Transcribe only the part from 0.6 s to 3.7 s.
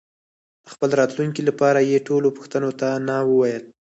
د خپل راتلونکي لپاره یې ټولو پوښتنو ته نه وویل.